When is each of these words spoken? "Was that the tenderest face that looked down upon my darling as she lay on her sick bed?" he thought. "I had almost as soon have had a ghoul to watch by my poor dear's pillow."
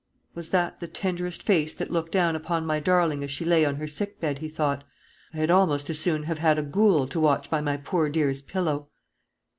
"Was 0.33 0.49
that 0.49 0.79
the 0.79 0.87
tenderest 0.87 1.43
face 1.43 1.75
that 1.75 1.91
looked 1.91 2.11
down 2.11 2.35
upon 2.35 2.65
my 2.65 2.79
darling 2.79 3.23
as 3.23 3.29
she 3.29 3.45
lay 3.45 3.63
on 3.63 3.75
her 3.75 3.85
sick 3.85 4.19
bed?" 4.19 4.39
he 4.39 4.49
thought. 4.49 4.83
"I 5.31 5.37
had 5.37 5.51
almost 5.51 5.91
as 5.91 5.99
soon 5.99 6.23
have 6.23 6.39
had 6.39 6.57
a 6.57 6.63
ghoul 6.63 7.05
to 7.05 7.19
watch 7.19 7.51
by 7.51 7.61
my 7.61 7.77
poor 7.77 8.09
dear's 8.09 8.41
pillow." 8.41 8.89